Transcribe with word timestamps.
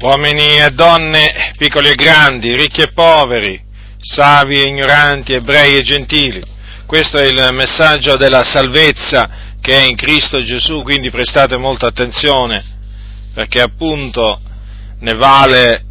uomini 0.00 0.58
e 0.60 0.70
donne, 0.70 1.52
piccoli 1.56 1.88
e 1.88 1.94
grandi, 1.94 2.54
ricchi 2.54 2.82
e 2.82 2.92
poveri, 2.92 3.60
savi 3.98 4.60
e 4.60 4.66
ignoranti, 4.66 5.32
ebrei 5.32 5.76
e 5.76 5.82
gentili. 5.82 6.40
Questo 6.86 7.18
è 7.18 7.26
il 7.26 7.48
messaggio 7.52 8.16
della 8.16 8.44
salvezza 8.44 9.28
che 9.60 9.78
è 9.78 9.84
in 9.84 9.96
Cristo 9.96 10.42
Gesù, 10.42 10.82
quindi 10.82 11.10
prestate 11.10 11.56
molta 11.56 11.86
attenzione, 11.86 12.64
perché 13.34 13.60
appunto 13.60 14.40
ne 15.00 15.14
vale 15.14 15.84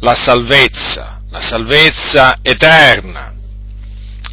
la 0.00 0.14
salvezza, 0.14 1.20
la 1.30 1.40
salvezza 1.40 2.38
eterna. 2.42 3.32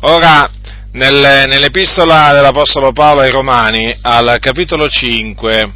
Ora, 0.02 0.50
nel, 0.94 1.44
nell'epistola 1.48 2.32
dell'Apostolo 2.34 2.92
Paolo 2.94 3.22
ai 3.22 3.30
Romani, 3.30 3.96
al 4.02 4.38
capitolo 4.40 4.88
5, 4.88 5.74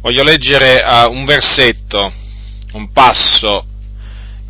voglio 0.00 0.22
leggere 0.22 0.82
uh, 0.82 1.10
un 1.10 1.24
versetto, 1.24 2.12
un 2.74 2.90
passo, 2.90 3.66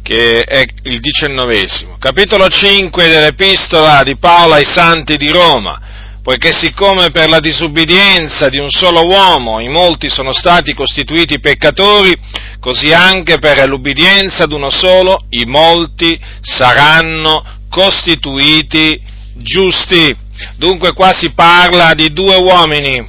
che 0.03 0.43
è 0.43 0.63
il 0.85 1.01
diciannovesimo. 1.01 1.97
Capitolo 1.99 2.49
5 2.49 3.07
dell'epistola 3.07 4.03
di 4.03 4.17
Paolo 4.17 4.55
ai 4.55 4.65
Santi 4.65 5.17
di 5.17 5.31
Roma, 5.31 5.81
poiché 6.23 6.53
siccome 6.53 7.11
per 7.11 7.29
la 7.29 7.39
disubbidienza 7.39 8.49
di 8.49 8.59
un 8.59 8.71
solo 8.71 9.07
uomo 9.07 9.61
i 9.61 9.69
molti 9.69 10.09
sono 10.09 10.33
stati 10.33 10.73
costituiti 10.73 11.39
peccatori, 11.39 12.15
così 12.61 12.95
anche 12.95 13.39
per 13.39 13.69
l'ubbidienza 13.69 14.47
di 14.47 14.55
uno 14.55 14.71
solo 14.71 15.27
i 15.31 15.45
molti 15.45 16.19
saranno 16.41 17.45
costituiti 17.69 19.03
giusti. 19.35 20.17
Dunque 20.57 20.95
qua 20.95 21.13
si 21.13 21.31
parla 21.33 21.93
di 21.93 22.11
due 22.11 22.37
uomini, 22.37 23.07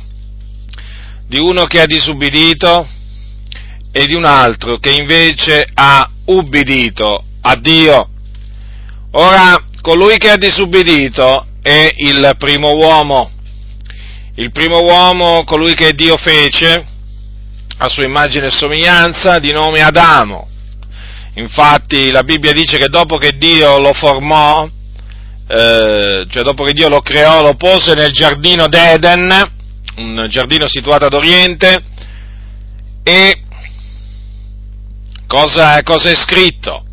di 1.26 1.40
uno 1.40 1.66
che 1.68 1.80
ha 1.80 1.86
disubbidito 1.86 2.86
e 3.98 4.08
di 4.08 4.14
un 4.14 4.26
altro 4.26 4.78
che 4.78 4.90
invece 4.90 5.66
ha 5.74 6.10
ubbidito 6.26 7.24
a 7.40 7.56
Dio. 7.56 8.10
Ora, 9.12 9.56
colui 9.80 10.18
che 10.18 10.32
ha 10.32 10.36
disubbidito 10.36 11.46
è 11.62 11.94
il 11.96 12.36
primo 12.38 12.74
uomo, 12.74 13.32
il 14.36 14.52
primo 14.52 14.82
uomo, 14.82 15.46
colui 15.46 15.76
che 15.76 15.94
Dio 15.94 16.18
fece, 16.18 16.86
a 17.78 17.88
sua 17.88 18.04
immagine 18.04 18.48
e 18.48 18.52
somiglianza, 18.52 19.40
di 19.40 19.54
nome 19.54 19.80
Adamo. 19.80 20.50
Infatti 21.36 22.12
la 22.12 22.24
Bibbia 22.24 22.52
dice 22.52 22.76
che 22.76 22.90
dopo 22.90 23.16
che 23.16 23.38
Dio 23.38 23.80
lo 23.80 23.94
formò, 23.94 24.68
eh, 25.48 26.26
cioè 26.28 26.44
dopo 26.44 26.66
che 26.66 26.74
Dio 26.74 26.90
lo 26.90 27.00
creò, 27.00 27.42
lo 27.42 27.56
pose 27.56 27.94
nel 27.94 28.12
giardino 28.12 28.68
d'Eden, 28.68 29.42
un 29.96 30.26
giardino 30.28 30.68
situato 30.68 31.06
ad 31.06 31.14
oriente, 31.14 31.82
e 33.02 33.40
cosa, 35.28 35.82
cosa 35.84 36.10
è 36.10 36.16
scritto? 36.16 36.84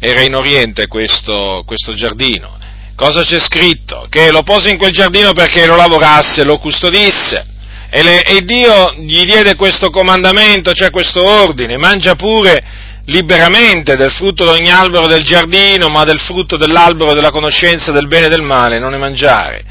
Era 0.00 0.22
in 0.22 0.34
oriente 0.34 0.86
questo, 0.86 1.62
questo 1.66 1.94
giardino. 1.94 2.56
Cosa 2.94 3.22
c'è 3.22 3.38
scritto? 3.38 4.06
Che 4.08 4.30
lo 4.30 4.42
pose 4.42 4.70
in 4.70 4.78
quel 4.78 4.92
giardino 4.92 5.32
perché 5.32 5.66
lo 5.66 5.76
lavorasse, 5.76 6.44
lo 6.44 6.58
custodisse. 6.58 7.46
E, 7.90 8.02
le, 8.02 8.22
e, 8.22 8.42
Dio 8.42 8.92
gli 8.94 9.24
diede 9.24 9.54
questo 9.54 9.90
comandamento, 9.90 10.72
cioè 10.72 10.90
questo 10.90 11.24
ordine, 11.24 11.76
mangia 11.76 12.14
pure 12.14 12.62
liberamente 13.06 13.96
del 13.96 14.10
frutto 14.10 14.44
di 14.44 14.50
ogni 14.50 14.70
albero 14.70 15.06
del 15.06 15.22
giardino, 15.22 15.88
ma 15.88 16.04
del 16.04 16.20
frutto 16.20 16.56
dell'albero 16.56 17.14
della 17.14 17.30
conoscenza 17.30 17.90
del 17.92 18.06
bene 18.06 18.26
e 18.26 18.28
del 18.28 18.42
male 18.42 18.78
non 18.78 18.90
ne 18.90 18.98
mangiare 18.98 19.64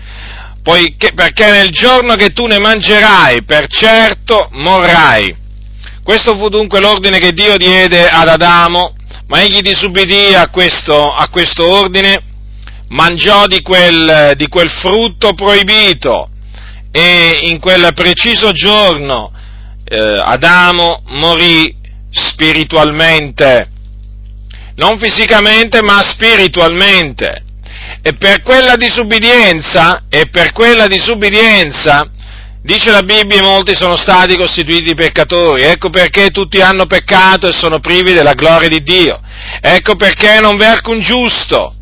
poiché, 0.67 1.13
perché 1.13 1.49
nel 1.49 1.69
giorno 1.69 2.15
che 2.15 2.31
tu 2.31 2.45
ne 2.45 2.59
mangerai, 2.59 3.43
per 3.43 3.67
certo 3.67 4.49
morrai. 4.51 5.33
Questo 6.07 6.37
fu 6.37 6.47
dunque 6.47 6.79
l'ordine 6.79 7.19
che 7.19 7.33
Dio 7.33 7.57
diede 7.57 8.07
ad 8.07 8.29
Adamo, 8.29 8.95
ma 9.27 9.41
egli 9.41 9.59
disubbidì 9.59 10.33
a 10.33 10.47
questo, 10.47 11.11
a 11.11 11.27
questo 11.27 11.69
ordine, 11.69 12.23
mangiò 12.87 13.45
di 13.45 13.61
quel, 13.61 14.31
di 14.37 14.47
quel 14.47 14.69
frutto 14.69 15.33
proibito 15.33 16.29
e 16.93 17.39
in 17.41 17.59
quel 17.59 17.91
preciso 17.93 18.53
giorno 18.53 19.33
eh, 19.83 19.97
Adamo 19.97 21.01
morì 21.07 21.75
spiritualmente, 22.09 23.69
non 24.75 24.97
fisicamente 24.99 25.81
ma 25.81 26.01
spiritualmente. 26.03 27.43
E 28.01 28.13
per 28.13 28.43
quella 28.43 28.77
disubbidienza, 28.77 30.03
e 30.07 30.29
per 30.29 30.53
quella 30.53 30.87
disubbidienza, 30.87 32.09
dice 32.67 32.91
la 32.91 33.01
Bibbia, 33.01 33.41
molti 33.41 33.73
sono 33.75 33.95
stati 33.95 34.35
costituiti 34.35 34.93
peccatori. 34.93 35.63
Ecco 35.63 35.89
perché 35.89 36.31
tutti 36.31 36.59
hanno 36.59 36.85
peccato 36.85 37.47
e 37.47 37.53
sono 37.53 37.79
privi 37.79 38.11
della 38.11 38.33
gloria 38.33 38.67
di 38.67 38.83
Dio. 38.83 39.21
Ecco 39.61 39.95
perché 39.95 40.41
non 40.41 40.57
v'è 40.57 40.65
alcun 40.65 40.99
giusto, 40.99 41.73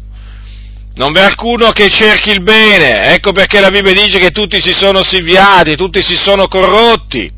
non 0.93 1.11
v'è 1.11 1.21
alcuno 1.21 1.71
che 1.71 1.89
cerchi 1.89 2.29
il 2.29 2.43
bene. 2.43 3.13
Ecco 3.13 3.31
perché 3.31 3.59
la 3.59 3.69
Bibbia 3.69 3.93
dice 3.93 4.19
che 4.19 4.29
tutti 4.29 4.61
si 4.61 4.73
sono 4.73 5.03
sviati, 5.03 5.75
tutti 5.75 6.03
si 6.03 6.15
sono 6.15 6.47
corrotti. 6.47 7.31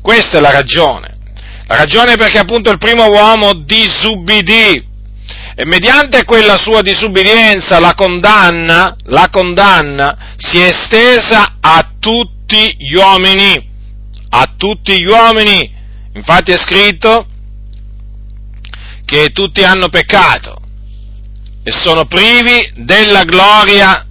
Questa 0.00 0.38
è 0.38 0.40
la 0.40 0.50
ragione. 0.50 1.18
La 1.66 1.76
ragione 1.76 2.14
è 2.14 2.16
perché 2.16 2.38
appunto 2.38 2.70
il 2.70 2.78
primo 2.78 3.06
uomo 3.06 3.52
disubbidì 3.52 4.90
e 5.54 5.66
mediante 5.66 6.24
quella 6.24 6.56
sua 6.56 6.80
disubbidienza 6.80 7.78
la 7.78 7.94
condanna, 7.94 8.96
la 9.04 9.28
condanna 9.30 10.34
si 10.38 10.58
è 10.58 10.68
estesa 10.68 11.56
a 11.60 11.90
tutti 12.00 12.41
gli 12.78 12.94
uomini, 12.94 13.70
a 14.30 14.54
tutti 14.56 15.00
gli 15.00 15.06
uomini. 15.06 15.70
Infatti 16.14 16.52
è 16.52 16.58
scritto 16.58 17.26
che 19.04 19.30
tutti 19.30 19.62
hanno 19.62 19.88
peccato 19.88 20.60
e 21.62 21.70
sono 21.70 22.06
privi 22.06 22.72
della 22.76 23.24
gloria 23.24 24.06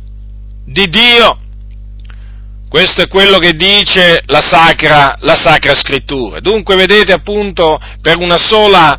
di 0.65 0.87
Dio. 0.89 1.37
Questo 2.69 3.01
è 3.01 3.07
quello 3.07 3.37
che 3.37 3.53
dice 3.53 4.23
la 4.27 4.41
sacra, 4.41 5.17
la 5.21 5.35
sacra 5.35 5.75
scrittura. 5.75 6.39
Dunque 6.39 6.75
vedete 6.75 7.11
appunto 7.11 7.79
per 8.01 8.17
una 8.17 8.37
sola 8.37 8.97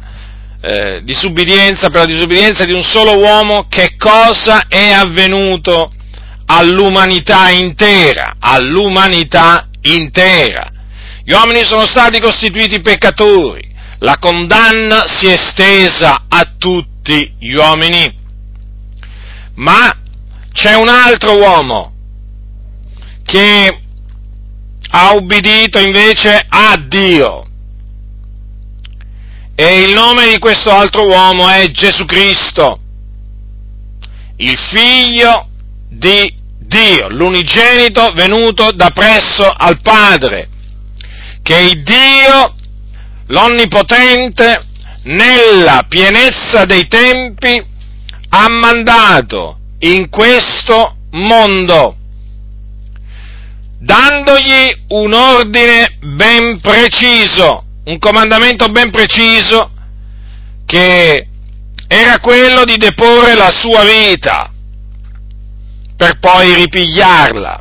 eh, 0.61 1.01
disubbidienza, 1.03 1.89
per 1.89 2.01
la 2.01 2.13
disubbidienza 2.13 2.65
di 2.67 2.73
un 2.73 2.83
solo 2.83 3.17
uomo, 3.17 3.67
che 3.69 3.97
cosa 3.97 4.67
è 4.69 4.91
avvenuto 4.91 5.91
all'umanità 6.55 7.51
intera, 7.51 8.37
all'umanità 8.39 9.69
intera. 9.83 10.71
Gli 11.25 11.33
uomini 11.33 11.65
sono 11.65 11.87
stati 11.87 12.21
costituiti 12.21 12.81
peccatori, 12.81 13.75
la 13.99 14.19
condanna 14.19 15.07
si 15.07 15.27
è 15.27 15.33
estesa 15.33 16.25
a 16.29 16.53
tutti 16.59 17.35
gli 17.39 17.53
uomini. 17.53 18.21
Ma 19.55 19.97
c'è 20.53 20.75
un 20.75 20.89
altro 20.89 21.37
uomo 21.37 21.95
che 23.25 23.81
ha 24.91 25.13
ubbidito 25.15 25.79
invece 25.79 26.45
a 26.47 26.77
Dio 26.77 27.47
e 29.55 29.83
il 29.83 29.93
nome 29.93 30.29
di 30.29 30.39
questo 30.39 30.71
altro 30.71 31.07
uomo 31.07 31.49
è 31.49 31.71
Gesù 31.71 32.05
Cristo, 32.05 32.81
il 34.37 34.59
figlio 34.59 35.47
di 35.89 36.41
Dio, 36.73 37.09
l'unigenito 37.11 38.13
venuto 38.13 38.73
da 38.73 38.91
presso 38.91 39.49
al 39.49 39.81
Padre, 39.83 40.49
che 41.43 41.59
il 41.59 41.83
Dio, 41.83 42.55
l'Onnipotente, 43.27 44.67
nella 45.05 45.85
pienezza 45.89 46.65
dei 46.65 46.89
tempi, 46.89 47.63
ha 48.31 48.49
mandato 48.49 49.59
in 49.81 50.09
questo 50.09 50.97
mondo, 51.11 51.97
dandogli 53.79 54.85
un 54.89 55.13
ordine 55.13 55.99
ben 56.01 56.61
preciso 56.61 57.65
un 57.85 57.99
comandamento 57.99 58.69
ben 58.69 58.91
preciso 58.91 59.71
che 60.67 61.27
era 61.89 62.21
quello 62.21 62.65
di 62.65 62.77
deporre 62.77 63.35
la 63.35 63.51
sua 63.51 63.83
vita 63.85 64.52
per 66.03 66.19
poi 66.19 66.53
ripigliarla. 66.55 67.61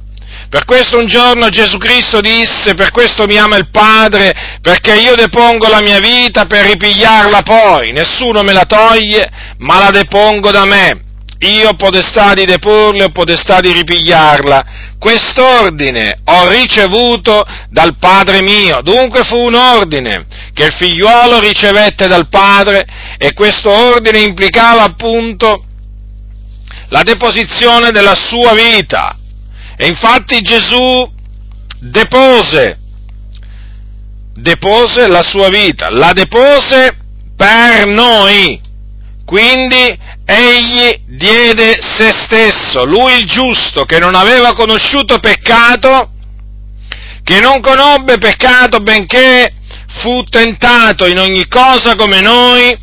Per 0.49 0.65
questo 0.65 0.97
un 0.97 1.05
giorno 1.05 1.49
Gesù 1.49 1.77
Cristo 1.77 2.21
disse, 2.21 2.73
per 2.73 2.89
questo 2.89 3.27
mi 3.27 3.37
ama 3.37 3.55
il 3.57 3.69
Padre, 3.69 4.33
perché 4.61 4.95
io 4.95 5.13
depongo 5.13 5.67
la 5.67 5.79
mia 5.79 5.99
vita 5.99 6.47
per 6.47 6.65
ripigliarla 6.65 7.43
poi, 7.43 7.91
nessuno 7.91 8.41
me 8.41 8.51
la 8.51 8.65
toglie, 8.65 9.29
ma 9.59 9.77
la 9.77 9.91
depongo 9.91 10.49
da 10.49 10.65
me 10.65 11.01
io 11.41 11.69
ho 11.69 11.73
potestà 11.73 12.35
di 12.35 12.45
deporle, 12.45 13.05
ho 13.05 13.09
potestà 13.09 13.61
di 13.61 13.71
ripigliarla. 13.71 14.65
Quest'ordine 14.99 16.19
ho 16.25 16.47
ricevuto 16.49 17.43
dal 17.69 17.97
Padre 17.97 18.43
mio. 18.43 18.81
Dunque 18.83 19.23
fu 19.23 19.37
un 19.37 19.55
ordine 19.55 20.25
che 20.53 20.65
il 20.65 20.71
figliuolo 20.71 21.39
ricevette 21.39 22.05
dal 22.05 22.29
Padre 22.29 22.85
e 23.17 23.33
questo 23.33 23.71
ordine 23.71 24.19
implicava 24.19 24.83
appunto 24.83 25.63
la 26.91 27.03
deposizione 27.03 27.91
della 27.91 28.15
sua 28.15 28.53
vita. 28.53 29.17
E 29.77 29.87
infatti 29.87 30.41
Gesù 30.41 31.09
depose, 31.79 32.77
depose 34.35 35.07
la 35.07 35.23
sua 35.23 35.49
vita, 35.49 35.89
la 35.89 36.11
depose 36.13 36.95
per 37.35 37.87
noi. 37.87 38.59
Quindi 39.25 39.97
egli 40.25 41.03
diede 41.07 41.77
se 41.81 42.11
stesso, 42.13 42.83
lui 42.83 43.13
il 43.13 43.25
giusto, 43.25 43.85
che 43.85 43.97
non 43.97 44.13
aveva 44.13 44.53
conosciuto 44.53 45.19
peccato, 45.19 46.11
che 47.23 47.39
non 47.39 47.61
conobbe 47.61 48.17
peccato 48.17 48.79
benché 48.79 49.53
fu 50.01 50.23
tentato 50.23 51.07
in 51.07 51.19
ogni 51.19 51.47
cosa 51.47 51.95
come 51.95 52.19
noi, 52.19 52.77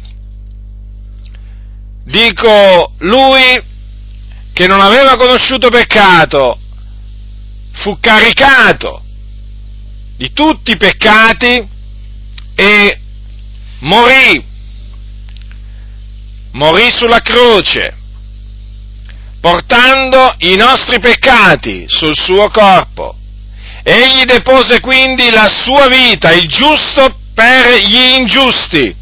dico 2.04 2.94
lui 3.00 3.67
che 4.58 4.66
non 4.66 4.80
aveva 4.80 5.16
conosciuto 5.16 5.68
peccato, 5.68 6.58
fu 7.74 7.96
caricato 8.00 9.04
di 10.16 10.32
tutti 10.32 10.72
i 10.72 10.76
peccati 10.76 11.64
e 12.56 13.00
morì, 13.78 14.44
morì 16.54 16.90
sulla 16.90 17.20
croce, 17.20 17.96
portando 19.40 20.34
i 20.38 20.56
nostri 20.56 20.98
peccati 20.98 21.84
sul 21.86 22.16
suo 22.16 22.50
corpo. 22.50 23.16
Egli 23.84 24.24
depose 24.24 24.80
quindi 24.80 25.30
la 25.30 25.48
sua 25.48 25.86
vita, 25.86 26.32
il 26.32 26.48
giusto 26.48 27.16
per 27.32 27.78
gli 27.82 27.94
ingiusti. 27.94 28.92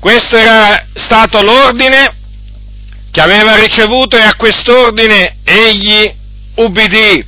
Questo 0.00 0.34
era 0.34 0.86
stato 0.94 1.42
l'ordine 1.42 2.16
che 3.10 3.20
aveva 3.20 3.56
ricevuto 3.56 4.16
e 4.16 4.22
a 4.22 4.34
quest'ordine 4.34 5.38
egli 5.44 6.14
ubbidì. 6.56 7.26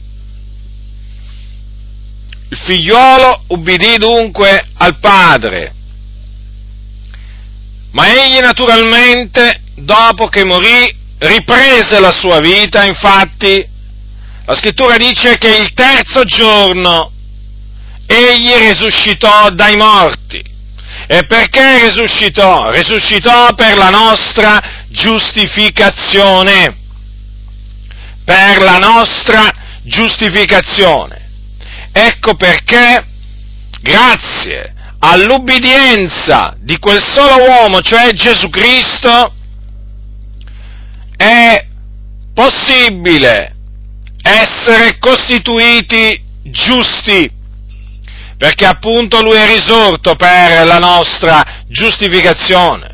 Il 2.48 2.56
figliuolo 2.56 3.44
ubbidì 3.48 3.96
dunque 3.96 4.66
al 4.74 4.98
padre, 4.98 5.74
ma 7.92 8.08
egli 8.08 8.38
naturalmente, 8.38 9.62
dopo 9.76 10.28
che 10.28 10.44
morì, 10.44 10.96
riprese 11.18 12.00
la 12.00 12.12
sua 12.12 12.40
vita, 12.40 12.84
infatti 12.84 13.66
la 14.44 14.54
scrittura 14.54 14.96
dice 14.96 15.38
che 15.38 15.56
il 15.56 15.72
terzo 15.74 16.24
giorno 16.24 17.12
egli 18.06 18.52
risuscitò 18.54 19.50
dai 19.50 19.76
morti. 19.76 20.42
E 21.06 21.24
perché 21.24 21.84
risuscitò? 21.84 22.70
Risuscitò 22.70 23.52
per 23.54 23.76
la 23.76 23.90
nostra 23.90 24.79
giustificazione. 24.90 26.76
Per 28.24 28.60
la 28.60 28.76
nostra 28.78 29.48
giustificazione. 29.82 31.28
Ecco 31.92 32.34
perché, 32.34 33.04
grazie 33.80 34.74
all'ubbidienza 35.00 36.54
di 36.60 36.78
quel 36.78 37.02
solo 37.02 37.42
uomo, 37.42 37.80
cioè 37.80 38.12
Gesù 38.12 38.48
Cristo, 38.50 39.34
è 41.16 41.66
possibile 42.32 43.56
essere 44.22 44.98
costituiti 44.98 46.22
giusti, 46.42 47.30
perché 48.36 48.66
appunto 48.66 49.22
Lui 49.22 49.36
è 49.36 49.46
risorto 49.46 50.14
per 50.14 50.66
la 50.66 50.78
nostra 50.78 51.64
giustificazione. 51.66 52.89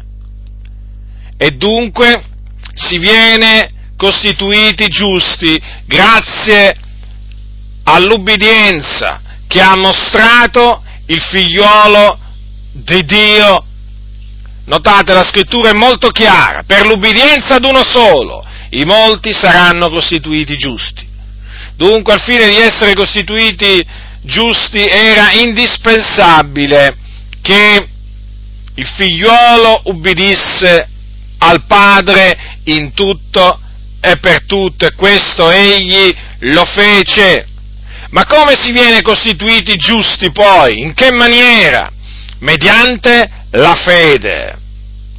E 1.39 1.51
dunque 1.51 2.25
si 2.75 2.99
viene 2.99 3.73
costituiti 3.97 4.89
giusti 4.89 5.61
grazie 5.87 6.75
all'ubbidienza 7.85 9.21
che 9.47 9.61
ha 9.61 9.77
mostrato 9.77 10.83
il 11.07 11.21
figliuolo 11.21 12.19
di 12.73 13.05
Dio. 13.05 13.65
Notate, 14.65 15.15
la 15.15 15.25
scrittura 15.25 15.71
è 15.71 15.75
molto 15.75 16.09
chiara, 16.09 16.65
per 16.65 16.87
l'ubbidienza 16.87 17.55
ad 17.55 17.65
uno 17.65 17.85
solo, 17.85 18.45
i 18.71 18.85
molti 18.85 19.33
saranno 19.33 19.89
costituiti 19.89 20.57
giusti. 20.57 21.07
Dunque, 21.77 22.15
al 22.15 22.21
fine 22.21 22.49
di 22.49 22.57
essere 22.57 22.95
costituiti 22.95 23.87
giusti, 24.23 24.85
era 24.85 25.31
indispensabile 25.33 26.97
che 27.43 27.89
il 28.75 28.87
figliuolo 28.87 29.83
ubbidisse 29.85 30.89
al 31.39 31.65
Padre 31.67 32.59
in 32.65 32.93
tutto 32.95 33.61
e 34.01 34.19
per 34.19 34.45
tutto, 34.47 34.87
e 34.87 34.95
questo 34.95 35.51
egli 35.51 36.15
lo 36.41 36.65
fece. 36.65 37.47
Ma 38.11 38.25
come 38.25 38.55
si 38.59 38.73
viene 38.73 39.03
costituiti 39.03 39.77
giusti 39.77 40.31
poi? 40.31 40.81
In 40.81 40.95
che 40.95 41.11
maniera? 41.11 41.91
Mediante 42.39 43.31
la 43.51 43.75
fede. 43.75 44.59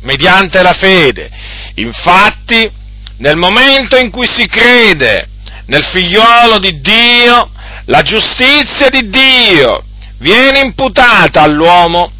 Mediante 0.01 0.61
la 0.61 0.73
fede. 0.73 1.29
Infatti, 1.75 2.69
nel 3.17 3.35
momento 3.35 3.97
in 3.97 4.09
cui 4.09 4.27
si 4.27 4.47
crede 4.47 5.29
nel 5.65 5.83
figliolo 5.83 6.59
di 6.59 6.79
Dio, 6.79 7.49
la 7.85 8.01
giustizia 8.01 8.89
di 8.89 9.09
Dio 9.09 9.83
viene 10.19 10.59
imputata 10.59 11.41
all'uomo 11.41 12.11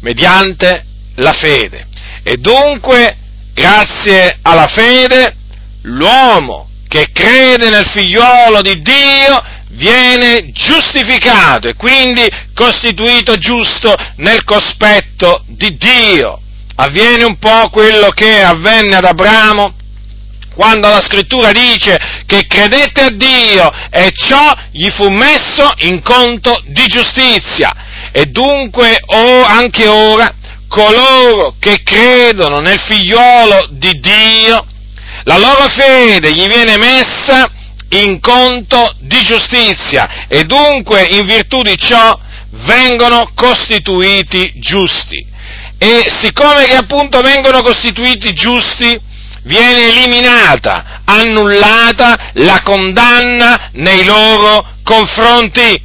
mediante 0.00 0.84
la 1.16 1.32
fede. 1.32 1.86
E 2.22 2.36
dunque, 2.36 3.16
grazie 3.56 4.38
alla 4.42 4.66
fede, 4.66 5.34
l'uomo 5.82 6.68
che 6.86 7.08
crede 7.10 7.70
nel 7.70 7.86
figliolo 7.86 8.60
di 8.60 8.82
Dio 8.82 9.42
viene 9.70 10.52
giustificato 10.52 11.68
e 11.68 11.74
quindi 11.74 12.26
costituito 12.54 13.36
giusto 13.38 13.94
nel 14.16 14.44
cospetto 14.44 15.42
di 15.46 15.74
Dio. 15.78 16.38
Avviene 16.76 17.24
un 17.24 17.38
po' 17.38 17.70
quello 17.70 18.10
che 18.10 18.42
avvenne 18.42 18.96
ad 18.96 19.04
Abramo 19.04 19.72
quando 20.54 20.88
la 20.88 21.00
scrittura 21.00 21.50
dice 21.52 21.98
che 22.26 22.46
credette 22.46 23.02
a 23.02 23.10
Dio 23.10 23.70
e 23.90 24.10
ciò 24.14 24.52
gli 24.70 24.88
fu 24.90 25.08
messo 25.08 25.70
in 25.78 26.02
conto 26.02 26.62
di 26.66 26.84
giustizia. 26.86 27.72
E 28.12 28.26
dunque 28.26 28.98
oh, 29.04 29.44
anche 29.44 29.86
ora 29.86 30.34
coloro 30.68 31.54
che 31.58 31.82
credono 31.82 32.60
nel 32.60 32.78
figliolo 32.78 33.68
di 33.70 33.98
Dio, 34.00 34.64
la 35.24 35.38
loro 35.38 35.66
fede 35.68 36.32
gli 36.32 36.46
viene 36.46 36.76
messa 36.76 37.50
in 37.90 38.20
conto 38.20 38.92
di 39.00 39.20
giustizia 39.22 40.26
e 40.28 40.44
dunque 40.44 41.06
in 41.10 41.26
virtù 41.26 41.62
di 41.62 41.76
ciò 41.76 42.18
vengono 42.64 43.30
costituiti 43.34 44.52
giusti. 44.56 45.24
E 45.78 46.06
siccome 46.08 46.64
che 46.64 46.76
appunto 46.76 47.20
vengono 47.20 47.62
costituiti 47.62 48.32
giusti, 48.32 48.98
viene 49.42 49.88
eliminata, 49.88 51.02
annullata 51.04 52.30
la 52.34 52.60
condanna 52.62 53.70
nei 53.74 54.04
loro 54.04 54.66
confronti. 54.82 55.84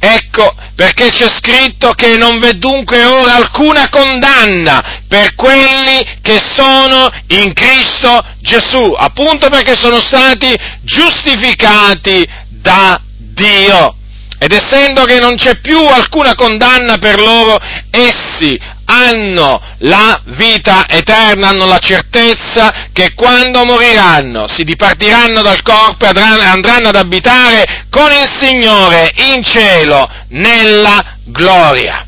Ecco 0.00 0.54
perché 0.76 1.10
c'è 1.10 1.28
scritto 1.28 1.90
che 1.92 2.16
non 2.16 2.38
v'è 2.38 2.52
dunque 2.52 3.04
ora 3.04 3.34
alcuna 3.34 3.88
condanna 3.88 5.02
per 5.08 5.34
quelli 5.34 6.18
che 6.22 6.38
sono 6.38 7.10
in 7.28 7.52
Cristo 7.52 8.24
Gesù, 8.40 8.94
appunto 8.96 9.48
perché 9.48 9.76
sono 9.76 10.00
stati 10.00 10.54
giustificati 10.82 12.26
da 12.48 13.00
Dio. 13.16 13.96
Ed 14.38 14.52
essendo 14.52 15.02
che 15.04 15.18
non 15.18 15.34
c'è 15.34 15.56
più 15.56 15.84
alcuna 15.84 16.36
condanna 16.36 16.96
per 16.98 17.18
loro, 17.18 17.58
essi 17.90 18.56
hanno 18.90 19.60
la 19.80 20.20
vita 20.24 20.86
eterna, 20.88 21.48
hanno 21.48 21.66
la 21.66 21.78
certezza 21.78 22.88
che 22.92 23.12
quando 23.14 23.64
moriranno 23.64 24.46
si 24.48 24.64
dipartiranno 24.64 25.42
dal 25.42 25.62
corpo 25.62 26.06
e 26.06 26.18
andranno 26.18 26.88
ad 26.88 26.96
abitare 26.96 27.84
con 27.90 28.10
il 28.10 28.28
Signore 28.38 29.12
in 29.34 29.42
cielo 29.42 30.08
nella 30.28 31.16
gloria. 31.24 32.06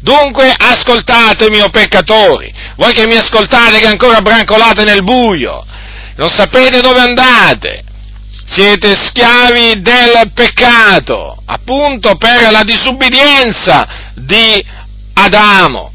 Dunque 0.00 0.54
ascoltatemi, 0.56 1.60
o 1.60 1.68
peccatori, 1.68 2.52
voi 2.76 2.92
che 2.92 3.06
mi 3.06 3.16
ascoltate 3.16 3.78
che 3.78 3.86
ancora 3.86 4.20
brancolate 4.22 4.84
nel 4.84 5.02
buio, 5.02 5.64
non 6.16 6.30
sapete 6.30 6.80
dove 6.80 7.00
andate, 7.00 7.82
siete 8.46 8.94
schiavi 8.94 9.82
del 9.82 10.30
peccato, 10.32 11.42
appunto 11.44 12.16
per 12.16 12.50
la 12.50 12.62
disubbidienza 12.62 13.86
di 14.14 14.64
Adamo. 15.14 15.92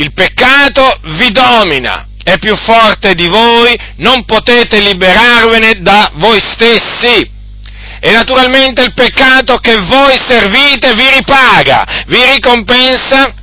Il 0.00 0.12
peccato 0.12 1.00
vi 1.18 1.32
domina, 1.32 2.06
è 2.22 2.38
più 2.38 2.54
forte 2.54 3.14
di 3.14 3.26
voi, 3.26 3.76
non 3.96 4.24
potete 4.24 4.78
liberarvene 4.78 5.80
da 5.80 6.12
voi 6.14 6.38
stessi. 6.40 7.28
E 8.00 8.12
naturalmente 8.12 8.82
il 8.82 8.94
peccato 8.94 9.56
che 9.56 9.74
voi 9.74 10.16
servite 10.24 10.94
vi 10.94 11.10
ripaga, 11.16 12.04
vi 12.06 12.24
ricompensa 12.32 13.34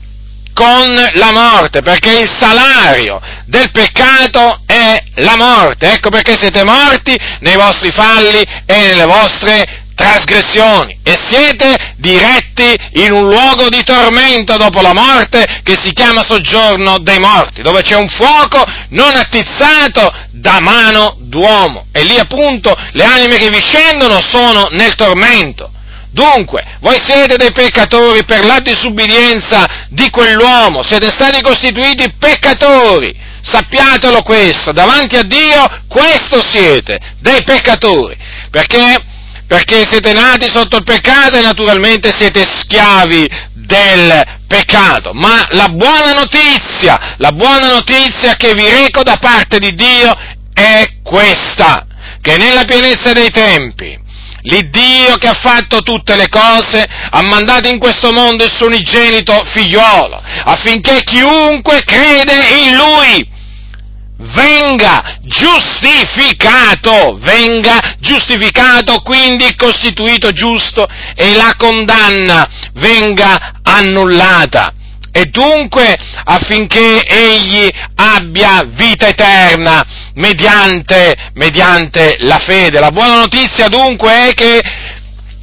con 0.53 1.09
la 1.15 1.31
morte, 1.33 1.81
perché 1.81 2.19
il 2.19 2.31
salario 2.39 3.19
del 3.47 3.69
peccato 3.71 4.61
è 4.65 4.97
la 5.15 5.35
morte. 5.35 5.91
Ecco 5.91 6.07
perché 6.09 6.37
siete 6.37 6.63
morti 6.63 7.13
nei 7.41 7.57
vostri 7.57 7.91
falli 7.91 8.41
e 8.65 8.77
nelle 8.77 9.03
vostre 9.03 9.84
trasgressioni 10.05 10.99
e 11.01 11.17
siete 11.19 11.95
diretti 11.97 12.75
in 12.93 13.11
un 13.11 13.27
luogo 13.27 13.69
di 13.69 13.81
tormento 13.83 14.55
dopo 14.55 14.81
la 14.81 14.93
morte 14.93 15.61
che 15.63 15.75
si 15.81 15.93
chiama 15.93 16.21
soggiorno 16.23 16.99
dei 16.99 17.17
morti, 17.17 17.63
dove 17.63 17.81
c'è 17.81 17.95
un 17.95 18.07
fuoco 18.07 18.63
non 18.89 19.15
attizzato 19.15 20.13
da 20.29 20.59
mano 20.59 21.15
d'uomo 21.21 21.87
e 21.91 22.03
lì 22.03 22.19
appunto 22.19 22.75
le 22.91 23.03
anime 23.03 23.37
che 23.37 23.49
vi 23.49 23.59
scendono 23.59 24.21
sono 24.21 24.67
nel 24.71 24.93
tormento. 24.93 25.71
Dunque, 26.11 26.63
voi 26.79 26.97
siete 27.03 27.35
dei 27.35 27.51
peccatori 27.51 28.23
per 28.23 28.45
la 28.45 28.59
disubbidienza 28.59 29.65
di 29.89 30.09
quell'uomo, 30.09 30.81
siete 30.81 31.09
stati 31.09 31.41
costituiti 31.41 32.13
peccatori, 32.17 33.13
sappiatelo 33.41 34.21
questo, 34.21 34.71
davanti 34.71 35.17
a 35.17 35.23
Dio 35.23 35.67
questo 35.89 36.41
siete, 36.41 36.99
dei 37.19 37.43
peccatori, 37.43 38.15
perché, 38.49 38.97
perché 39.47 39.85
siete 39.87 40.13
nati 40.13 40.47
sotto 40.47 40.77
il 40.77 40.83
peccato 40.83 41.37
e 41.37 41.41
naturalmente 41.41 42.11
siete 42.11 42.43
schiavi 42.43 43.29
del 43.53 44.23
peccato, 44.47 45.13
ma 45.13 45.47
la 45.51 45.69
buona 45.69 46.13
notizia, 46.13 47.15
la 47.17 47.31
buona 47.31 47.71
notizia 47.71 48.35
che 48.35 48.53
vi 48.53 48.69
reco 48.69 49.03
da 49.03 49.17
parte 49.17 49.57
di 49.59 49.73
Dio 49.73 50.15
è 50.53 50.83
questa, 51.03 51.85
che 52.21 52.37
nella 52.37 52.63
pienezza 52.63 53.13
dei 53.13 53.29
tempi, 53.29 53.97
l'Iddio 54.41 55.17
che 55.17 55.27
ha 55.27 55.33
fatto 55.33 55.81
tutte 55.81 56.15
le 56.15 56.29
cose 56.29 56.85
ha 57.09 57.21
mandato 57.21 57.67
in 57.67 57.79
questo 57.79 58.11
mondo 58.11 58.43
il 58.43 58.51
suo 58.51 58.67
unigenito 58.67 59.43
figliolo, 59.43 60.21
affinché 60.45 61.01
chiunque 61.03 61.83
crede 61.83 62.33
in 62.65 62.75
lui 62.75 63.33
venga 64.17 65.17
giustificato, 65.21 67.17
venga 67.19 67.95
giustificato, 67.99 69.01
quindi 69.01 69.55
costituito 69.55 70.31
giusto 70.31 70.87
e 71.15 71.35
la 71.35 71.53
condanna 71.57 72.47
venga 72.73 73.59
annullata 73.61 74.73
e 75.11 75.27
dunque 75.27 75.95
affinché 76.25 77.05
egli 77.05 77.69
abbia 77.95 78.63
vita 78.65 79.07
eterna 79.07 79.81
mediante, 80.15 81.15
mediante 81.35 82.17
la 82.19 82.39
fede. 82.39 82.81
La 82.81 82.91
buona 82.91 83.15
notizia 83.15 83.69
dunque 83.69 84.29
è 84.29 84.33
che 84.33 84.61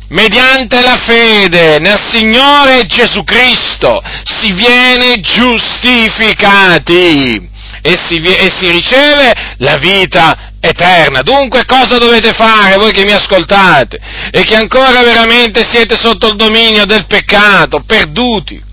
mediante 0.09 0.83
la 0.83 0.99
fede 0.99 1.79
nel 1.79 1.99
Signore 2.07 2.85
Gesù 2.85 3.25
Cristo 3.25 4.03
si 4.25 4.53
viene 4.53 5.21
giustificati 5.21 7.49
e 7.83 7.99
si, 8.03 8.21
e 8.23 8.51
si 8.55 8.71
riceve 8.71 9.33
la 9.59 9.77
vita 9.77 10.53
eterna. 10.61 11.21
Dunque 11.23 11.65
cosa 11.67 11.99
dovete 11.99 12.33
fare 12.33 12.77
voi 12.77 12.93
che 12.93 13.05
mi 13.05 13.13
ascoltate 13.13 13.99
e 14.31 14.45
che 14.45 14.57
ancora 14.57 15.03
veramente 15.03 15.65
siete 15.69 15.97
sotto 15.97 16.29
il 16.29 16.37
dominio 16.37 16.87
del 16.87 17.07
peccato, 17.07 17.83
perduti? 17.85 18.71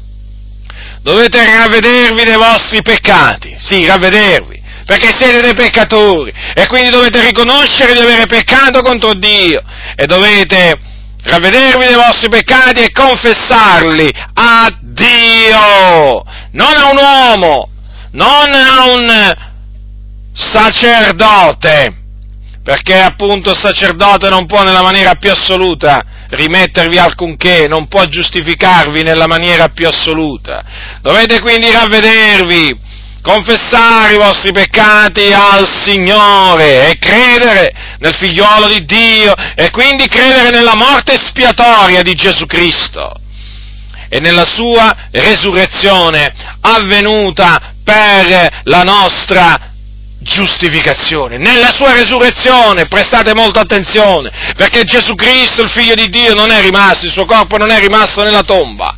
dovete 1.01 1.43
ravvedervi 1.43 2.23
dei 2.23 2.35
vostri 2.35 2.81
peccati, 2.81 3.55
sì, 3.57 3.85
ravvedervi, 3.85 4.61
perché 4.85 5.13
siete 5.15 5.41
dei 5.41 5.53
peccatori 5.53 6.33
e 6.53 6.67
quindi 6.67 6.89
dovete 6.89 7.23
riconoscere 7.23 7.93
di 7.93 7.99
avere 7.99 8.25
peccato 8.27 8.81
contro 8.81 9.13
Dio 9.13 9.61
e 9.95 10.05
dovete 10.05 10.79
ravvedervi 11.23 11.85
dei 11.85 11.95
vostri 11.95 12.29
peccati 12.29 12.81
e 12.81 12.91
confessarli 12.91 14.11
a 14.33 14.77
Dio, 14.81 16.23
non 16.51 16.75
a 16.75 16.89
un 16.89 16.97
uomo, 16.97 17.69
non 18.11 18.53
a 18.53 18.85
un 18.91 19.33
sacerdote, 20.33 21.95
perché 22.63 22.99
appunto 22.99 23.51
il 23.51 23.57
sacerdote 23.57 24.29
non 24.29 24.45
può 24.45 24.63
nella 24.63 24.81
maniera 24.81 25.15
più 25.15 25.31
assoluta 25.31 26.03
rimettervi 26.29 26.97
alcunché, 26.97 27.67
non 27.67 27.87
può 27.87 28.05
giustificarvi 28.05 29.03
nella 29.03 29.27
maniera 29.27 29.69
più 29.69 29.87
assoluta. 29.87 30.63
Dovete 31.01 31.39
quindi 31.39 31.71
ravvedervi, 31.71 32.79
confessare 33.21 34.13
i 34.13 34.17
vostri 34.17 34.51
peccati 34.51 35.33
al 35.33 35.67
Signore 35.67 36.89
e 36.89 36.99
credere 36.99 37.73
nel 37.99 38.15
figliolo 38.15 38.67
di 38.67 38.85
Dio 38.85 39.33
e 39.55 39.69
quindi 39.71 40.07
credere 40.07 40.51
nella 40.51 40.75
morte 40.75 41.13
espiatoria 41.13 42.01
di 42.01 42.13
Gesù 42.13 42.45
Cristo 42.45 43.13
e 44.09 44.19
nella 44.19 44.45
sua 44.45 44.93
resurrezione 45.11 46.33
avvenuta 46.61 47.73
per 47.83 48.61
la 48.63 48.83
nostra 48.83 49.69
giustificazione, 50.19 51.37
nella 51.37 51.73
sua 51.73 51.93
resurrezione, 51.93 52.87
prestate 52.87 53.33
molta 53.33 53.61
attenzione, 53.61 54.31
perché 54.55 54.83
Gesù 54.83 55.15
Cristo, 55.15 55.61
il 55.61 55.69
figlio 55.69 55.95
di 55.95 56.09
Dio, 56.09 56.33
non 56.33 56.51
è 56.51 56.61
rimasto, 56.61 57.05
il 57.05 57.11
suo 57.11 57.25
corpo 57.25 57.57
non 57.57 57.69
è 57.71 57.79
rimasto 57.79 58.23
nella 58.23 58.43
tomba, 58.43 58.95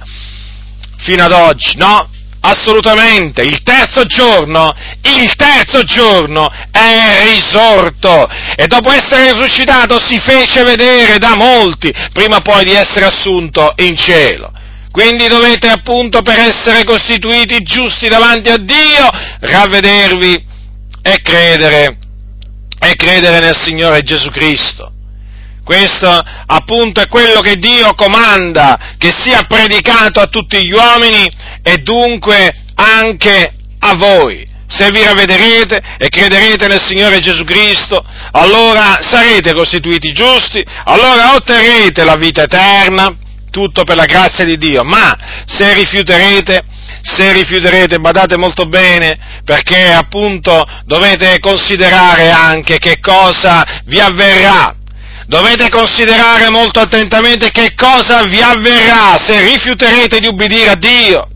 fino 0.97 1.23
ad 1.23 1.31
oggi, 1.31 1.77
no? 1.77 2.09
Assolutamente, 2.43 3.43
il 3.43 3.61
terzo 3.61 4.03
giorno, 4.05 4.75
il 5.03 5.35
terzo 5.35 5.83
giorno 5.83 6.51
è 6.71 7.23
risorto 7.25 8.27
e 8.55 8.65
dopo 8.65 8.91
essere 8.91 9.31
risuscitato 9.31 9.99
si 9.99 10.19
fece 10.19 10.63
vedere 10.63 11.19
da 11.19 11.35
molti 11.35 11.93
prima 12.11 12.41
poi 12.41 12.65
di 12.65 12.73
essere 12.73 13.05
assunto 13.05 13.73
in 13.77 13.95
cielo. 13.95 14.51
Quindi 14.91 15.27
dovete 15.27 15.67
appunto 15.67 16.21
per 16.21 16.37
essere 16.37 16.83
costituiti 16.83 17.59
giusti 17.59 18.09
davanti 18.09 18.49
a 18.49 18.57
Dio 18.57 19.09
ravvedervi 19.39 20.45
è 21.01 21.15
credere, 21.21 21.97
è 22.77 22.93
credere 22.95 23.39
nel 23.39 23.55
Signore 23.55 24.01
Gesù 24.01 24.29
Cristo. 24.29 24.91
Questo 25.63 26.09
appunto 26.47 26.99
è 26.99 27.07
quello 27.07 27.39
che 27.39 27.55
Dio 27.55 27.93
comanda 27.93 28.95
che 28.97 29.11
sia 29.17 29.43
predicato 29.43 30.19
a 30.19 30.27
tutti 30.27 30.61
gli 30.65 30.71
uomini 30.71 31.29
e 31.63 31.77
dunque 31.77 32.53
anche 32.75 33.53
a 33.79 33.95
voi. 33.95 34.45
Se 34.67 34.89
vi 34.89 35.03
ravvederete 35.03 35.81
e 35.97 36.09
crederete 36.09 36.67
nel 36.67 36.81
Signore 36.81 37.19
Gesù 37.19 37.43
Cristo, 37.43 38.03
allora 38.31 38.97
sarete 39.01 39.53
costituiti 39.53 40.13
giusti, 40.13 40.63
allora 40.85 41.35
otterrete 41.35 42.03
la 42.03 42.15
vita 42.15 42.43
eterna, 42.43 43.13
tutto 43.51 43.83
per 43.83 43.95
la 43.95 44.05
grazia 44.05 44.45
di 44.45 44.57
Dio. 44.57 44.83
Ma 44.83 45.15
se 45.45 45.73
rifiuterete, 45.75 46.63
se 47.03 47.31
rifiuterete, 47.33 47.99
badate 47.99 48.37
molto 48.37 48.65
bene, 48.65 49.43
perché 49.43 49.91
appunto 49.91 50.63
dovete 50.85 51.39
considerare 51.39 52.31
anche 52.31 52.79
che 52.79 52.99
cosa 52.99 53.81
vi 53.85 53.99
avverrà. 53.99 54.75
Dovete 55.27 55.69
considerare 55.69 56.49
molto 56.49 56.79
attentamente 56.79 57.51
che 57.51 57.73
cosa 57.75 58.23
vi 58.23 58.41
avverrà 58.41 59.17
se 59.21 59.41
rifiuterete 59.41 60.19
di 60.19 60.27
ubbidire 60.27 60.71
a 60.71 60.75
Dio. 60.75 61.27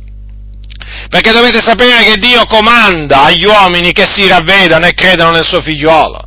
Perché 1.10 1.31
dovete 1.31 1.62
sapere 1.62 2.03
che 2.03 2.17
Dio 2.17 2.45
comanda 2.45 3.24
agli 3.24 3.45
uomini 3.45 3.91
che 3.91 4.05
si 4.10 4.27
ravvedano 4.27 4.86
e 4.86 4.93
credano 4.93 5.31
nel 5.31 5.45
suo 5.45 5.62
figliuolo. 5.62 6.19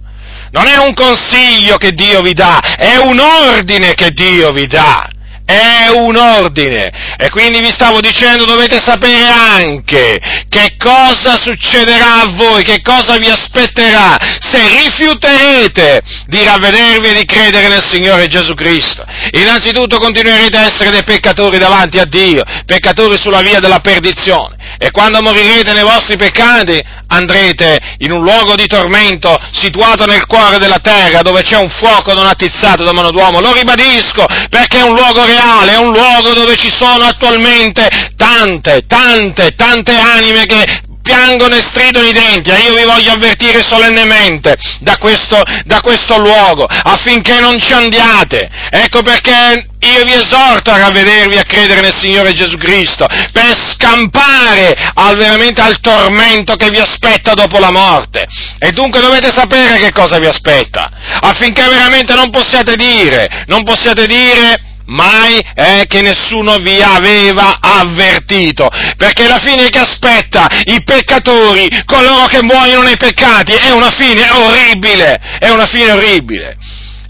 Non 0.50 0.66
è 0.66 0.76
un 0.78 0.95
consiglio 0.95 1.76
che 1.76 1.92
Dio 1.92 2.21
vi 2.21 2.33
dà, 2.33 2.59
è 2.61 2.97
un 2.97 3.18
ordine 3.18 3.92
che 3.92 4.11
Dio 4.12 4.50
vi 4.50 4.66
dà 4.66 5.08
è 5.49 5.88
un 5.88 6.14
ordine. 6.17 7.17
E 7.17 7.31
quindi 7.31 7.61
vi 7.61 7.71
stavo 7.71 8.00
dicendo, 8.00 8.45
dovete 8.45 8.78
sapere 8.78 9.26
anche 9.26 10.21
che 10.50 10.75
cosa 10.76 11.38
succederà 11.38 12.21
a 12.21 12.33
voi, 12.37 12.62
che 12.62 12.83
cosa 12.83 13.17
vi 13.17 13.31
aspetterà 13.31 14.19
se 14.40 14.61
rifiuterete 14.83 16.02
di 16.26 16.45
ravvedervi 16.45 17.09
e 17.09 17.14
di 17.14 17.25
credere 17.25 17.69
nel 17.69 17.83
Signore 17.83 18.26
Gesù 18.26 18.52
Cristo. 18.52 19.07
Innanzitutto 19.33 19.97
continuerete 19.97 20.59
a 20.59 20.67
essere 20.67 20.90
dei 20.90 21.05
peccatori 21.05 21.57
davanti 21.57 21.99
a 21.99 22.05
Dio, 22.05 22.45
peccatori 22.67 23.17
sulla 23.17 23.40
via 23.40 23.59
della 23.59 23.81
perdizione. 23.81 24.57
E 24.76 24.90
quando 24.90 25.23
morirete 25.23 25.73
nei 25.73 25.83
vostri 25.83 26.17
peccati 26.17 26.81
andrete 27.09 27.97
in 27.99 28.12
un 28.12 28.23
luogo 28.23 28.55
di 28.55 28.67
tormento 28.67 29.37
situato 29.52 30.05
nel 30.05 30.26
cuore 30.26 30.59
della 30.59 30.78
terra 30.78 31.23
dove 31.23 31.43
c'è 31.43 31.57
un 31.57 31.71
fuoco 31.71 32.12
non 32.12 32.26
attizzato 32.26 32.85
da 32.85 32.93
mano 32.93 33.11
d'uomo. 33.11 33.40
Lo 33.40 33.52
ribadisco 33.52 34.26
perché 34.49 34.78
è 34.78 34.83
un 34.83 34.95
luogo 34.95 35.25
reale, 35.25 35.38
è 35.38 35.76
un 35.76 35.92
luogo 35.92 36.35
dove 36.35 36.57
ci 36.57 36.71
sono 36.71 37.04
attualmente 37.04 37.88
tante, 38.16 38.83
tante, 38.87 39.54
tante 39.54 39.97
anime 39.97 40.45
che 40.47 40.87
piangono 41.09 41.54
e 41.54 41.62
stridono 41.62 42.07
i 42.07 42.12
denti 42.12 42.50
e 42.50 42.59
io 42.59 42.75
vi 42.75 42.85
voglio 42.85 43.12
avvertire 43.12 43.62
solennemente 43.62 44.54
da 44.80 44.99
questo, 44.99 45.42
da 45.64 45.80
questo 45.80 46.18
luogo 46.18 46.66
affinché 46.66 47.40
non 47.40 47.59
ci 47.59 47.73
andiate. 47.73 48.47
Ecco 48.71 49.00
perché 49.00 49.68
io 49.80 50.04
vi 50.04 50.12
esorto 50.12 50.71
a 50.71 50.78
ravvedervi 50.78 51.38
a 51.38 51.45
credere 51.45 51.80
nel 51.80 51.97
Signore 51.97 52.35
Gesù 52.35 52.59
Cristo 52.59 53.07
per 53.33 53.57
scampare 53.64 54.75
al, 54.95 55.16
veramente 55.16 55.62
al 55.62 55.80
tormento 55.80 56.57
che 56.57 56.68
vi 56.68 56.78
aspetta 56.78 57.33
dopo 57.33 57.59
la 57.59 57.71
morte. 57.71 58.26
E 58.59 58.71
dunque 58.73 59.00
dovete 59.00 59.30
sapere 59.33 59.78
che 59.78 59.92
cosa 59.92 60.18
vi 60.18 60.26
aspetta, 60.26 60.90
affinché 61.21 61.66
veramente 61.68 62.14
non 62.14 62.30
possiate 62.30 62.76
dire, 62.76 63.45
non 63.47 63.62
possiate 63.62 64.07
dire 64.07 64.68
mai 64.88 65.38
è 65.54 65.85
che 65.87 66.00
nessuno 66.02 66.59
vi 66.59 66.80
aveva 66.80 67.59
avvertito, 67.61 68.68
perché 68.97 69.26
la 69.26 69.38
fine 69.38 69.68
che 69.68 69.78
aspetta 69.78 70.47
i 70.66 70.83
peccatori, 70.83 71.68
coloro 71.85 72.26
che 72.26 72.42
muoiono 72.42 72.83
nei 72.83 72.97
peccati, 72.97 73.52
è 73.52 73.71
una 73.71 73.90
fine 73.90 74.28
orribile, 74.30 75.21
è 75.38 75.49
una 75.49 75.66
fine 75.66 75.92
orribile. 75.92 76.57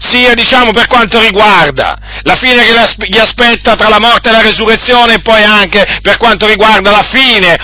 sia 0.01 0.33
diciamo 0.33 0.71
per 0.71 0.87
quanto 0.87 1.19
riguarda 1.19 1.99
la 2.23 2.35
fine 2.35 2.63
che 2.63 2.73
gli 3.09 3.17
aspetta 3.17 3.75
tra 3.75 3.89
la 3.89 3.99
morte 3.99 4.29
e 4.29 4.31
la 4.31 4.41
resurrezione 4.41 5.15
e 5.15 5.21
poi 5.21 5.43
anche 5.43 5.99
per 6.01 6.15
quanto 6.15 6.47
riguarda 6.47 6.89
la 6.89 7.03
fine, 7.03 7.57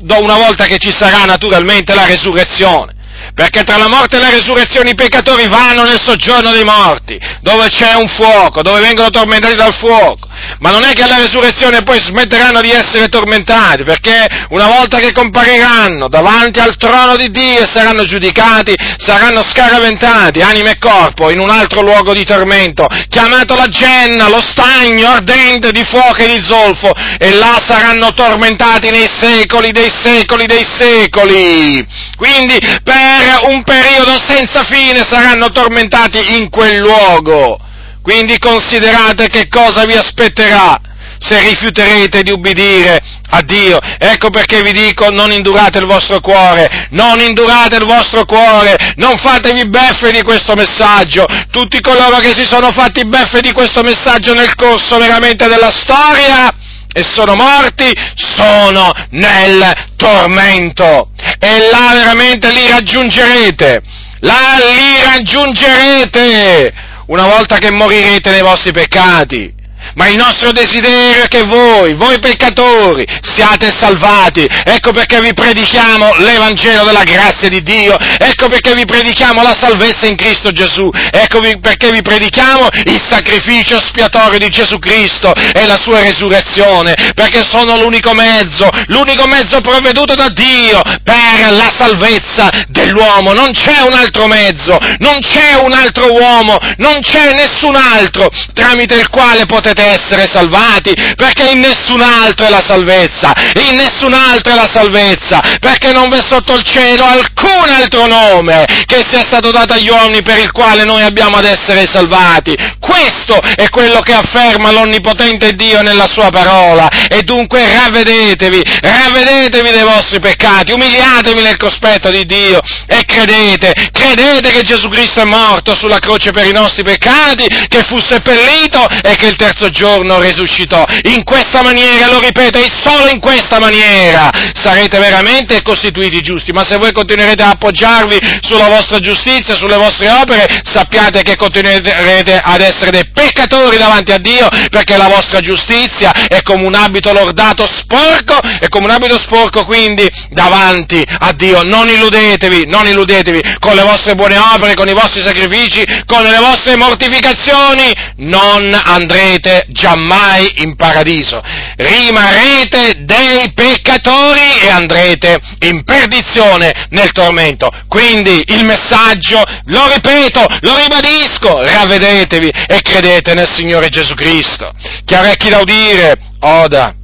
una 0.00 0.36
volta 0.36 0.64
che 0.64 0.78
ci 0.78 0.90
sarà 0.90 1.24
naturalmente 1.24 1.94
la 1.94 2.06
resurrezione. 2.06 2.93
Perché 3.34 3.64
tra 3.64 3.76
la 3.76 3.88
morte 3.88 4.16
e 4.16 4.20
la 4.20 4.30
resurrezione 4.30 4.90
i 4.90 4.94
peccatori 4.94 5.48
vanno 5.48 5.82
nel 5.82 6.00
soggiorno 6.00 6.52
dei 6.52 6.62
morti, 6.62 7.18
dove 7.40 7.68
c'è 7.68 7.94
un 7.94 8.06
fuoco, 8.06 8.62
dove 8.62 8.80
vengono 8.80 9.10
tormentati 9.10 9.56
dal 9.56 9.74
fuoco 9.74 10.28
ma 10.60 10.70
non 10.70 10.84
è 10.84 10.92
che 10.92 11.02
alla 11.02 11.18
resurrezione 11.18 11.82
poi 11.82 11.98
smetteranno 11.98 12.60
di 12.60 12.70
essere 12.70 13.08
tormentati, 13.08 13.84
perché 13.84 14.26
una 14.50 14.66
volta 14.66 14.98
che 14.98 15.12
compariranno 15.12 16.08
davanti 16.08 16.60
al 16.60 16.76
trono 16.76 17.16
di 17.16 17.30
Dio 17.30 17.60
e 17.60 17.66
saranno 17.70 18.04
giudicati, 18.04 18.74
saranno 18.98 19.42
scaraventati, 19.42 20.40
anima 20.40 20.70
e 20.70 20.78
corpo, 20.78 21.30
in 21.30 21.40
un 21.40 21.50
altro 21.50 21.82
luogo 21.82 22.12
di 22.12 22.24
tormento, 22.24 22.86
chiamato 23.08 23.54
la 23.56 23.68
genna, 23.68 24.28
lo 24.28 24.40
stagno 24.40 25.08
ardente 25.08 25.70
di 25.70 25.84
fuoco 25.84 26.16
e 26.16 26.26
di 26.26 26.42
zolfo, 26.42 26.92
e 27.18 27.34
là 27.34 27.60
saranno 27.64 28.12
tormentati 28.12 28.90
nei 28.90 29.08
secoli 29.18 29.70
dei 29.70 29.90
secoli 29.90 30.46
dei 30.46 30.64
secoli. 30.64 31.86
Quindi 32.16 32.58
per 32.82 33.23
un 33.44 33.62
periodo 33.62 34.18
senza 34.26 34.62
fine 34.64 35.04
saranno 35.08 35.50
tormentati 35.50 36.36
in 36.36 36.50
quel 36.50 36.78
luogo. 36.78 37.58
Quindi 38.02 38.38
considerate 38.38 39.28
che 39.28 39.48
cosa 39.48 39.84
vi 39.84 39.94
aspetterà 39.94 40.78
se 41.18 41.40
rifiuterete 41.40 42.22
di 42.22 42.30
ubbidire 42.30 43.00
a 43.30 43.40
Dio. 43.42 43.78
Ecco 43.98 44.30
perché 44.30 44.62
vi 44.62 44.72
dico 44.72 45.08
non 45.10 45.32
indurate 45.32 45.78
il 45.78 45.86
vostro 45.86 46.20
cuore, 46.20 46.88
non 46.90 47.18
indurate 47.20 47.76
il 47.76 47.86
vostro 47.86 48.26
cuore, 48.26 48.76
non 48.96 49.16
fatevi 49.16 49.66
beffe 49.68 50.10
di 50.10 50.22
questo 50.22 50.54
messaggio. 50.54 51.26
Tutti 51.50 51.80
coloro 51.80 52.18
che 52.18 52.34
si 52.34 52.44
sono 52.44 52.70
fatti 52.72 53.06
beffe 53.06 53.40
di 53.40 53.52
questo 53.52 53.82
messaggio 53.82 54.34
nel 54.34 54.54
corso 54.54 54.98
veramente 54.98 55.48
della 55.48 55.70
storia 55.70 56.52
e 56.96 57.02
sono 57.02 57.34
morti, 57.34 57.90
sono 58.14 58.92
nel 59.10 59.90
tormento. 59.96 61.10
E 61.40 61.68
là 61.70 61.92
veramente 61.92 62.50
li 62.50 62.68
raggiungerete. 62.68 63.82
Là 64.20 64.56
li 64.58 65.04
raggiungerete 65.04 66.72
una 67.06 67.24
volta 67.24 67.58
che 67.58 67.72
morirete 67.72 68.30
nei 68.30 68.42
vostri 68.42 68.70
peccati 68.70 69.53
ma 69.94 70.08
il 70.08 70.16
nostro 70.16 70.52
desiderio 70.52 71.24
è 71.24 71.28
che 71.28 71.44
voi, 71.44 71.94
voi 71.94 72.18
peccatori, 72.18 73.06
siate 73.22 73.70
salvati. 73.70 74.46
Ecco 74.64 74.92
perché 74.92 75.20
vi 75.20 75.32
predichiamo 75.34 76.14
l'Evangelo 76.18 76.84
della 76.84 77.02
grazia 77.02 77.48
di 77.48 77.62
Dio, 77.62 77.96
ecco 78.18 78.48
perché 78.48 78.74
vi 78.74 78.84
predichiamo 78.84 79.42
la 79.42 79.54
salvezza 79.58 80.06
in 80.06 80.16
Cristo 80.16 80.50
Gesù, 80.50 80.90
ecco 81.10 81.40
perché 81.60 81.90
vi 81.90 82.02
predichiamo 82.02 82.68
il 82.84 83.02
sacrificio 83.08 83.78
spiatorio 83.80 84.38
di 84.38 84.48
Gesù 84.48 84.78
Cristo 84.78 85.32
e 85.34 85.66
la 85.66 85.78
sua 85.80 86.00
resurrezione, 86.00 86.94
perché 87.14 87.42
sono 87.44 87.76
l'unico 87.76 88.12
mezzo, 88.14 88.68
l'unico 88.86 89.26
mezzo 89.26 89.60
provveduto 89.60 90.14
da 90.14 90.28
Dio 90.28 90.80
per 91.02 91.50
la 91.50 91.72
salvezza 91.76 92.50
dell'uomo. 92.68 93.32
Non 93.32 93.50
c'è 93.52 93.80
un 93.80 93.92
altro 93.92 94.26
mezzo, 94.26 94.78
non 94.98 95.18
c'è 95.20 95.54
un 95.54 95.72
altro 95.72 96.12
uomo, 96.12 96.58
non 96.78 97.00
c'è 97.00 97.32
nessun 97.34 97.74
altro 97.74 98.28
tramite 98.52 98.94
il 98.94 99.08
quale 99.08 99.46
potete 99.46 99.73
essere 99.82 100.26
salvati, 100.26 100.94
perché 101.16 101.50
in 101.50 101.60
nessun 101.60 102.00
altro 102.00 102.46
è 102.46 102.50
la 102.50 102.62
salvezza, 102.64 103.32
in 103.68 103.76
nessun 103.76 104.12
altro 104.12 104.52
è 104.52 104.56
la 104.56 104.68
salvezza, 104.70 105.40
perché 105.60 105.92
non 105.92 106.08
v'è 106.08 106.20
sotto 106.20 106.54
il 106.54 106.62
cielo 106.62 107.04
alcun 107.04 107.68
altro 107.68 108.06
nome 108.06 108.64
che 108.86 109.04
sia 109.08 109.22
stato 109.22 109.50
dato 109.50 109.72
agli 109.72 109.88
uomini 109.88 110.22
per 110.22 110.38
il 110.38 110.52
quale 110.52 110.84
noi 110.84 111.02
abbiamo 111.02 111.36
ad 111.36 111.44
essere 111.44 111.86
salvati. 111.86 112.56
Questo 112.78 113.40
è 113.40 113.68
quello 113.68 114.00
che 114.00 114.12
afferma 114.12 114.70
l'Onnipotente 114.70 115.54
Dio 115.54 115.82
nella 115.82 116.06
sua 116.06 116.30
parola, 116.30 116.88
e 117.08 117.22
dunque 117.22 117.66
ravvedetevi, 117.72 118.62
ravvedetevi 118.80 119.70
dei 119.70 119.82
vostri 119.82 120.20
peccati, 120.20 120.72
umiliatevi 120.72 121.40
nel 121.40 121.56
cospetto 121.56 122.10
di 122.10 122.24
Dio 122.24 122.60
e 122.86 123.04
credete, 123.04 123.90
credete 123.92 124.50
che 124.50 124.62
Gesù 124.62 124.88
Cristo 124.88 125.20
è 125.20 125.24
morto 125.24 125.74
sulla 125.74 125.98
croce 125.98 126.30
per 126.30 126.46
i 126.46 126.52
nostri 126.52 126.82
peccati, 126.82 127.46
che 127.68 127.82
fu 127.82 128.00
seppellito 128.00 128.86
e 129.02 129.16
che 129.16 129.26
il 129.26 129.36
terzo 129.36 129.63
giorno 129.70 130.20
risuscitò. 130.20 130.84
In 131.04 131.24
questa 131.24 131.62
maniera, 131.62 132.10
lo 132.10 132.20
ripeto, 132.20 132.58
e 132.58 132.70
solo 132.70 133.08
in 133.08 133.20
questa 133.20 133.58
maniera 133.58 134.30
sarete 134.54 134.98
veramente 134.98 135.62
costituiti 135.62 136.20
giusti. 136.20 136.52
Ma 136.52 136.64
se 136.64 136.76
voi 136.76 136.92
continuerete 136.92 137.42
a 137.42 137.50
appoggiarvi 137.50 138.18
sulla 138.40 138.68
vostra 138.68 138.98
giustizia, 138.98 139.54
sulle 139.54 139.76
vostre 139.76 140.10
opere, 140.10 140.46
sappiate 140.64 141.22
che 141.22 141.36
continuerete 141.36 142.40
ad 142.42 142.60
essere 142.60 142.90
dei 142.90 143.08
peccatori 143.12 143.76
davanti 143.76 144.12
a 144.12 144.18
Dio, 144.18 144.48
perché 144.70 144.96
la 144.96 145.08
vostra 145.08 145.40
giustizia 145.40 146.12
è 146.28 146.42
come 146.42 146.64
un 146.64 146.74
abito 146.74 147.12
lordato 147.12 147.66
sporco, 147.66 148.38
è 148.40 148.68
come 148.68 148.86
un 148.86 148.92
abito 148.92 149.18
sporco 149.18 149.64
quindi 149.64 150.08
davanti 150.30 151.02
a 151.18 151.32
Dio. 151.32 151.62
Non 151.62 151.88
illudetevi, 151.88 152.66
non 152.66 152.86
illudetevi 152.86 153.56
con 153.58 153.74
le 153.74 153.82
vostre 153.82 154.14
buone 154.14 154.36
opere, 154.36 154.74
con 154.74 154.88
i 154.88 154.92
vostri 154.92 155.20
sacrifici, 155.20 155.84
con 156.06 156.22
le 156.22 156.38
vostre 156.38 156.76
mortificazioni, 156.76 157.92
non 158.16 158.78
andrete 158.84 159.53
giammai 159.68 160.62
in 160.62 160.76
paradiso, 160.76 161.42
rimarrete 161.76 163.04
dei 163.04 163.52
peccatori 163.52 164.60
e 164.62 164.68
andrete 164.68 165.38
in 165.60 165.84
perdizione 165.84 166.86
nel 166.90 167.12
tormento. 167.12 167.70
Quindi 167.88 168.44
il 168.48 168.64
messaggio, 168.64 169.42
lo 169.66 169.92
ripeto, 169.92 170.44
lo 170.60 170.76
ribadisco, 170.76 171.62
ravvedetevi 171.64 172.48
e 172.66 172.80
credete 172.80 173.34
nel 173.34 173.50
Signore 173.50 173.88
Gesù 173.88 174.14
Cristo. 174.14 174.72
Chi 175.04 175.14
ha 175.14 175.20
orecchi 175.20 175.48
da 175.48 175.58
udire, 175.58 176.18
oda 176.40 176.94